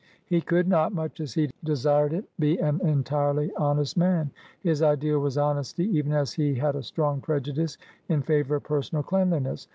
He 0.25 0.41
could 0.41 0.67
not, 0.67 0.95
much 0.95 1.19
as 1.19 1.35
he 1.35 1.51
desired 1.63 2.11
it, 2.11 2.25
be 2.39 2.57
an 2.57 2.81
entirely 2.83 3.51
honest 3.55 3.95
man. 3.95 4.31
His 4.61 4.81
ideal 4.81 5.19
was 5.19 5.37
honesty, 5.37 5.85
even 5.95 6.11
as 6.11 6.33
he 6.33 6.55
had 6.55 6.75
a 6.75 6.81
strong 6.81 7.21
prejudice 7.21 7.77
in 8.09 8.23
favour 8.23 8.55
of 8.55 8.63
personal 8.63 9.03
cleanliness. 9.03 9.67